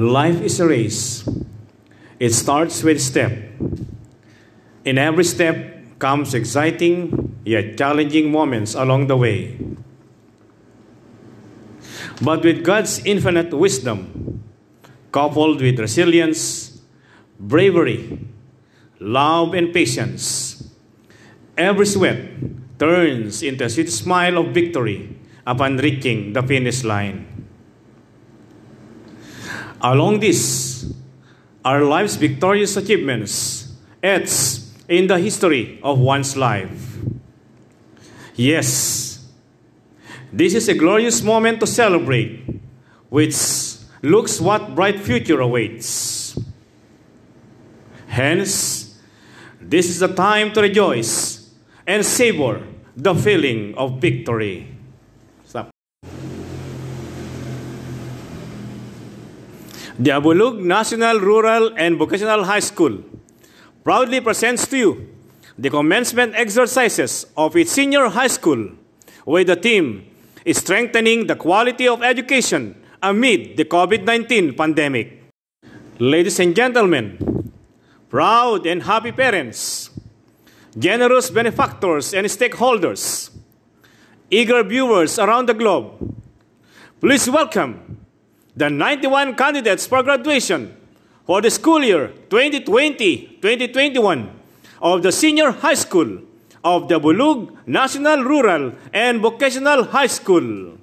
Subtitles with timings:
[0.00, 1.28] Life is a race.
[2.18, 3.36] It starts with step.
[4.82, 9.60] In every step comes exciting yet challenging moments along the way.
[12.22, 14.42] But with God's infinite wisdom,
[15.12, 16.80] coupled with resilience,
[17.38, 18.24] bravery,
[19.00, 20.64] love, and patience,
[21.58, 22.24] every sweat
[22.78, 27.26] turns into a sweet smile of victory upon reaching the finish line.
[29.80, 30.92] Along this,
[31.64, 33.72] our life's victorious achievements
[34.02, 36.98] etched in the history of one's life.
[38.34, 39.28] Yes,
[40.32, 42.40] this is a glorious moment to celebrate,
[43.08, 43.36] which
[44.02, 46.38] looks what bright future awaits.
[48.06, 48.98] Hence,
[49.60, 51.50] this is the time to rejoice
[51.86, 52.66] and savor
[52.96, 54.66] the feeling of victory.
[60.00, 63.04] The Abulug National Rural and Vocational High School
[63.84, 65.08] proudly presents to you
[65.58, 68.70] the commencement exercises of its senior high school,
[69.26, 70.08] where the theme
[70.46, 75.20] is strengthening the quality of education amid the COVID 19 pandemic.
[75.98, 77.52] Ladies and gentlemen,
[78.08, 79.90] proud and happy parents,
[80.78, 83.36] generous benefactors and stakeholders,
[84.30, 85.92] eager viewers around the globe,
[87.02, 87.99] please welcome
[88.60, 90.76] the 91 candidates for graduation
[91.24, 94.28] for the school year 2020-2021
[94.84, 96.20] of the senior high school
[96.62, 100.76] of the Abulug National Rural and Vocational High School.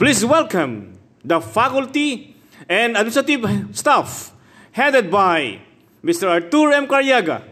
[0.00, 2.34] Please welcome the faculty
[2.66, 3.44] and administrative
[3.76, 4.32] staff
[4.72, 5.60] headed by
[6.02, 6.40] Mr.
[6.40, 6.86] Artur M.
[6.88, 7.42] Carriaga,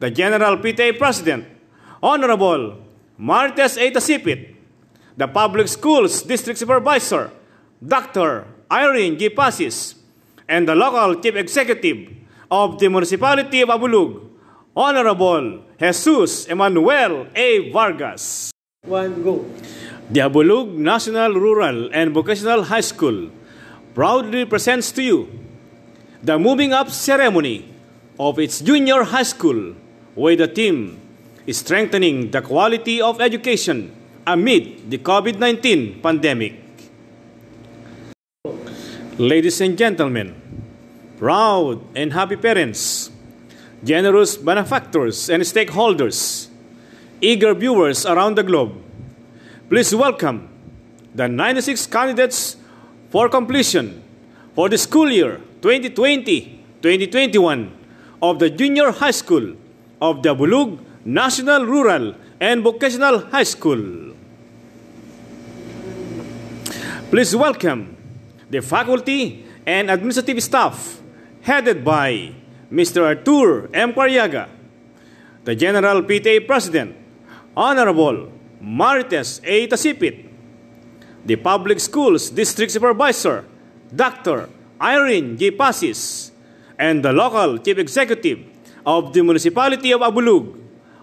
[0.00, 1.46] the General PTA President,
[2.02, 2.78] Honorable
[3.16, 3.92] Marites A.
[3.94, 4.56] Tasipit,
[5.16, 7.30] the Public Schools District Supervisor,
[7.84, 8.48] Dr.
[8.72, 9.28] Irene G.
[9.28, 9.94] Pasis,
[10.48, 12.16] and the local chief executive
[12.50, 14.24] of the Municipality of Abulug,
[14.74, 17.68] Honorable Jesus Emmanuel A.
[17.70, 18.50] Vargas.
[18.88, 19.44] One, go.
[20.10, 23.28] The Abulug National Rural and Vocational High School
[23.92, 25.28] proudly presents to you
[26.22, 27.68] the moving up ceremony
[28.18, 29.76] of its junior high school,
[30.14, 30.96] where the theme
[31.46, 33.92] is strengthening the quality of education
[34.26, 36.63] amid the COVID 19 pandemic.
[39.18, 40.34] Ladies and gentlemen,
[41.18, 43.12] proud and happy parents,
[43.84, 46.48] generous benefactors and stakeholders,
[47.20, 48.72] eager viewers around the globe,
[49.68, 50.48] please welcome
[51.14, 52.56] the 96 candidates
[53.10, 54.02] for completion
[54.56, 57.70] for the school year 2020-2021
[58.20, 59.54] of the Junior High School
[60.02, 64.12] of the Abulug National Rural and Vocational High School.
[67.10, 67.93] Please welcome
[68.54, 71.02] the faculty and administrative staff
[71.42, 72.30] headed by
[72.70, 73.02] Mr.
[73.02, 73.90] Artur M.
[73.92, 74.46] Carriaga,
[75.42, 76.94] the General PTA President,
[77.56, 78.30] Honorable
[78.62, 79.66] Marites A.
[79.66, 80.16] Tasipit,
[81.26, 83.44] the Public Schools District Supervisor,
[83.90, 84.48] Dr.
[84.80, 85.50] Irene G.
[85.50, 86.30] Pasis,
[86.78, 88.38] and the local Chief Executive
[88.86, 90.54] of the Municipality of Abulug,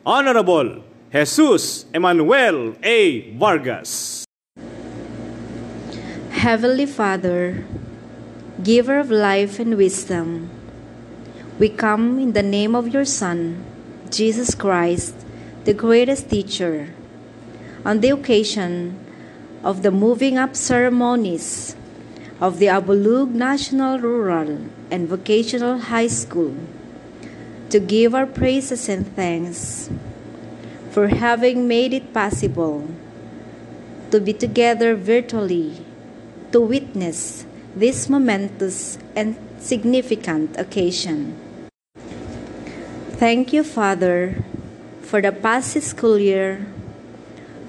[0.06, 3.36] Honorable Jesus Emmanuel A.
[3.36, 4.01] Vargas.
[6.42, 7.64] Heavenly Father,
[8.64, 10.50] giver of life and wisdom,
[11.60, 13.64] we come in the name of your Son,
[14.10, 15.14] Jesus Christ,
[15.66, 16.96] the greatest teacher,
[17.86, 18.98] on the occasion
[19.64, 21.76] of the moving up ceremonies
[22.42, 26.58] of the Abulug National Rural and Vocational High School
[27.70, 29.92] to give our praises and thanks
[30.90, 32.90] for having made it possible
[34.10, 35.86] to be together virtually
[36.52, 37.46] to witness
[37.76, 41.36] this momentous and significant occasion.
[43.16, 44.44] Thank you, Father,
[45.02, 46.66] for the past school year,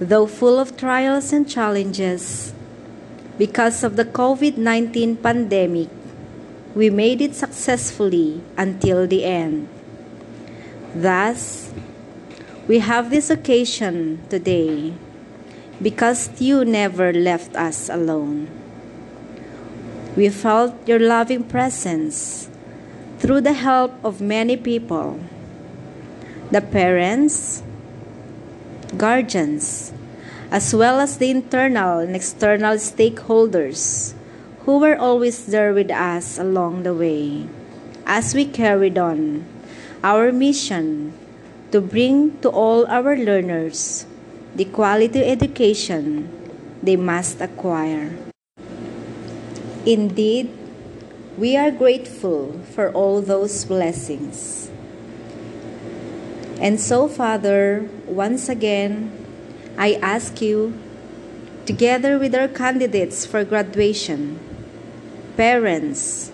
[0.01, 2.55] though full of trials and challenges,
[3.39, 5.89] because of the COVID 19 pandemic,
[6.75, 9.69] we made it successfully until the end.
[10.95, 11.71] Thus,
[12.67, 14.95] we have this occasion today
[15.83, 18.62] because you never left us alone.
[20.17, 22.49] We felt your loving presence
[23.19, 25.21] through the help of many people
[26.53, 27.63] the parents,
[28.99, 29.93] guardians,
[30.53, 34.13] as well as the internal and external stakeholders
[34.69, 37.49] who were always there with us along the way
[38.05, 39.45] as we carried on
[40.05, 41.15] our mission
[41.71, 44.05] to bring to all our learners
[44.55, 46.29] the quality education
[46.83, 48.32] they must acquire.
[49.85, 50.47] Indeed,
[51.37, 54.71] we are grateful for all those blessings.
[56.63, 59.11] And so, Father, once again,
[59.77, 60.79] I ask you,
[61.67, 64.39] together with our candidates for graduation,
[65.37, 66.31] parents,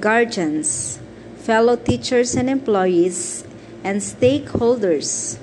[0.00, 0.98] guardians,
[1.44, 3.44] fellow teachers and employees,
[3.84, 5.36] and stakeholders,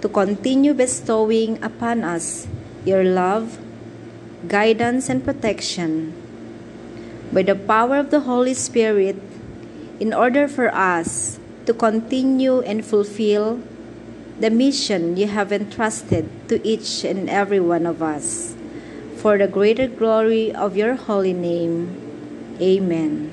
[0.00, 2.46] to continue bestowing upon us
[2.84, 3.58] your love,
[4.46, 6.21] guidance, and protection
[7.32, 9.16] by the power of the Holy Spirit
[9.98, 13.60] in order for us to continue and fulfill
[14.38, 18.54] the mission you have entrusted to each and every one of us.
[19.22, 21.94] For the greater glory of your holy name.
[22.60, 23.30] Amen.